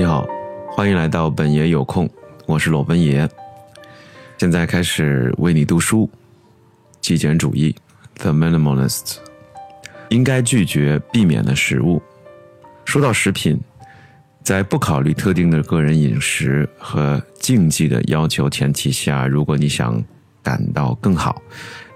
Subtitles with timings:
[0.00, 0.26] 你好，
[0.72, 2.08] 欢迎来到本爷有空，
[2.46, 3.28] 我是裸奔爷。
[4.38, 6.08] 现在开始为你读书。
[7.02, 7.76] 极简主义
[8.14, 9.16] ，The Minimalist，
[10.08, 12.00] 应该拒绝避免的食物。
[12.86, 13.60] 说到食品，
[14.42, 20.02] 在不考虑特定的个人饮食和禁忌的要求前提下，如果你想
[20.42, 21.42] 感到更好，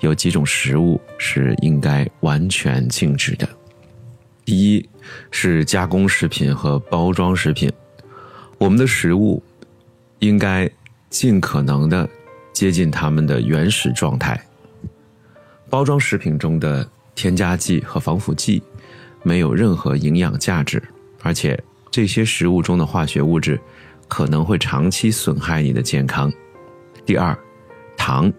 [0.00, 3.48] 有几种食物是应该完全禁止的。
[4.44, 4.88] 第一
[5.30, 7.72] 是加工食品和包装食品。
[8.62, 9.42] 我们的食物
[10.20, 10.70] 应该
[11.10, 12.08] 尽可能的
[12.52, 14.40] 接近它们的原始状态。
[15.68, 18.62] 包装食品中的添加剂和防腐剂
[19.24, 20.80] 没有任何营养价值，
[21.24, 23.58] 而且这些食物中的化学物质
[24.06, 26.32] 可能会长期损害你的健康。
[27.04, 27.36] 第二，
[27.96, 28.32] 糖，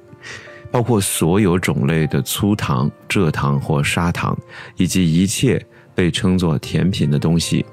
[0.72, 4.40] 包括所有种类的粗糖、蔗糖或砂糖，
[4.78, 5.62] 以及一切
[5.94, 7.66] 被称作甜品的东西，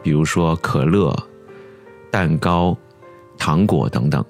[0.00, 1.12] 比如说可乐。
[2.10, 2.76] 蛋糕、
[3.36, 4.24] 糖果等等，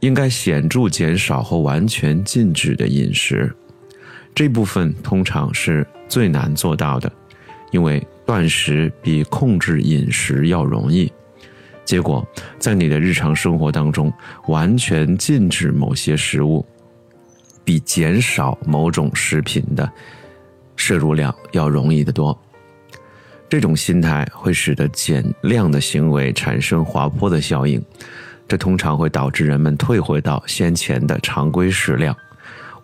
[0.00, 3.54] 应该显著减少或完全禁止的饮食。
[4.34, 7.10] 这部分通常是最难做到的，
[7.70, 11.12] 因为断食比控制饮食要容易。
[11.84, 12.26] 结果，
[12.58, 14.12] 在你的日常生活当中，
[14.46, 16.64] 完全禁止某些食物，
[17.64, 19.90] 比减少某种食品的
[20.76, 22.40] 摄入量要容易得多。
[23.50, 27.84] 这种心态会使得减量的行为产生滑坡的效应，
[28.46, 32.16] 这通常会导致人们退回到先前的常规食量。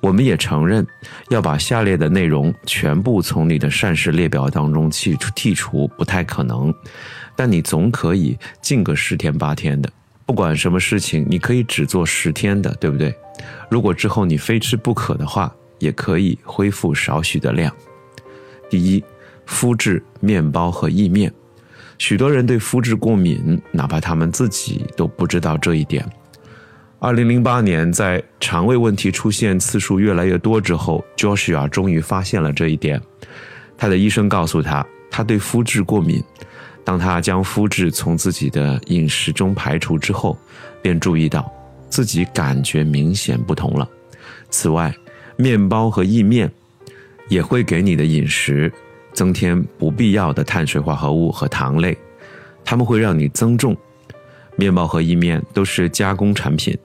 [0.01, 0.85] 我们也承认，
[1.29, 6.75] 要把下列的内容全部从你的膳食列表当中剔除剔除不太可能，
[7.37, 9.89] 但你总可以禁个十天八天的。
[10.27, 13.15] 不管什么事情，你可以只做十天的，对不对？
[13.71, 17.73] 如果之后你非吃不可的话，也可以恢复少许的量。
[18.69, 19.05] 第一。
[19.47, 21.33] 麸质面包和意面，
[21.99, 26.05] 许多人对麸质过敏，哪怕他们自己都不知道这一点。
[26.99, 33.01] 二零零八年，在肠胃问题出现次数越来越多之后，Joshua 终于发现了这一点。
[33.77, 36.23] 他的医生告诉他，他对麸质过敏。
[36.85, 40.39] 当他将麸质从自己的饮食中排除之后，
[40.81, 41.53] 便注意到
[41.91, 43.89] 自己感觉明显不同了。
[44.51, 44.95] 此外，
[45.37, 46.51] 面包和意面
[47.29, 48.73] 也会给你的饮食。
[49.17, 51.97] 增添不必要的碳水化合物和糖类，
[52.63, 53.75] 它们会让你增重。
[54.57, 56.77] 面包和意面都是加工产品，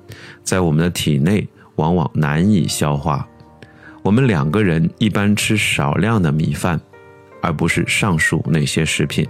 [0.42, 3.28] 在我们的体内往往难以消化。
[4.02, 6.80] 我们两个人一般吃少量的米饭，
[7.42, 9.28] 而不是上述那些食品。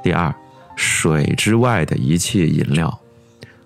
[0.00, 0.32] 第二，
[0.76, 3.00] 水之外的一切饮料，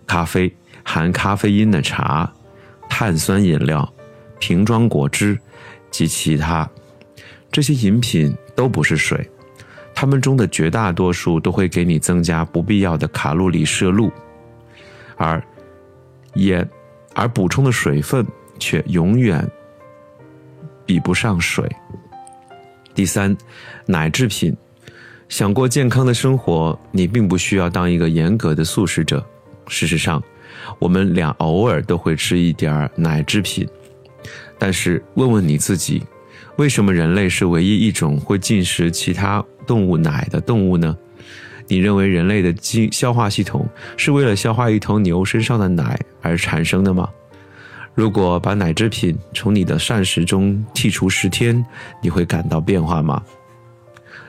[0.06, 0.50] 咖啡、
[0.82, 2.32] 含咖啡因的茶、
[2.88, 3.92] 碳酸饮料、
[4.38, 5.38] 瓶装果汁
[5.90, 6.66] 及其他。
[7.50, 9.28] 这些饮品都不是水，
[9.94, 14.12] 它们中的绝大多数都会给你增加不必要的卡路里摄入，
[15.16, 15.42] 而
[16.34, 16.68] 盐，
[17.14, 18.26] 而补充的水分
[18.58, 19.48] 却永远
[20.84, 21.66] 比不上水。
[22.94, 23.34] 第三，
[23.86, 24.54] 奶制品，
[25.28, 29.24] 想过健康的生活，你并不需要当一个严格的素食者。
[29.68, 30.22] 事实上，
[30.78, 33.66] 我们俩偶尔都会吃一点奶制品，
[34.58, 36.02] 但是问问你自己。
[36.56, 40.96] 为什么人类是唯一一种会进食其他动物奶的动物呢？
[41.68, 47.10] 你认为人类的经消化系统是为了消化一头牛身上的奶而产生的吗？
[47.94, 51.64] 如果把奶制品从你的膳食中剔除十天，
[52.02, 53.22] 你会感到变化吗？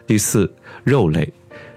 [0.05, 0.51] 第四，
[0.83, 1.31] 肉类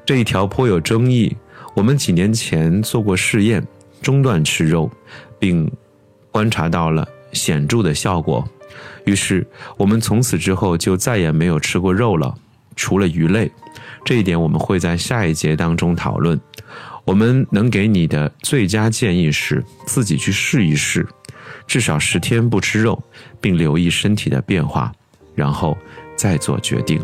[0.05, 1.37] 这一条颇有争议。
[1.75, 3.65] 我们几年前做过试验，
[4.03, 4.91] 中断吃肉，
[5.39, 5.71] 并
[6.33, 8.45] 观察到了显著的效果。
[9.05, 12.35] 于是，我们从此之后就再也没有吃过肉了，
[12.77, 13.51] 除了鱼类。
[14.05, 16.41] 这一点我们会在下一节当中讨论。
[17.05, 21.07] 我们能给你的最佳建议是自己去试一试，
[21.67, 23.03] 至少十天不吃肉，
[23.41, 24.93] 并留意身体的变化，
[25.35, 25.77] 然后
[26.17, 27.03] 再做决定。